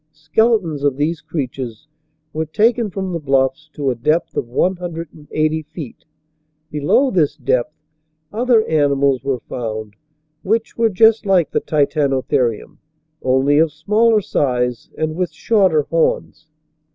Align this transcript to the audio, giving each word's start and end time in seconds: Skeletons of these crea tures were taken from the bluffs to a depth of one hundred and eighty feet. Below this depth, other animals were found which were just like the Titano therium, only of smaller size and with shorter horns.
Skeletons 0.13 0.83
of 0.83 0.97
these 0.97 1.21
crea 1.21 1.47
tures 1.47 1.85
were 2.33 2.47
taken 2.47 2.89
from 2.89 3.13
the 3.13 3.19
bluffs 3.19 3.69
to 3.73 3.91
a 3.91 3.95
depth 3.95 4.35
of 4.35 4.47
one 4.49 4.77
hundred 4.77 5.13
and 5.13 5.27
eighty 5.29 5.61
feet. 5.61 6.05
Below 6.71 7.11
this 7.11 7.35
depth, 7.37 7.75
other 8.33 8.63
animals 8.67 9.23
were 9.23 9.41
found 9.41 9.95
which 10.41 10.75
were 10.75 10.89
just 10.89 11.27
like 11.27 11.51
the 11.51 11.61
Titano 11.61 12.23
therium, 12.25 12.77
only 13.21 13.59
of 13.59 13.71
smaller 13.71 14.21
size 14.21 14.89
and 14.97 15.15
with 15.15 15.31
shorter 15.31 15.83
horns. 15.83 16.47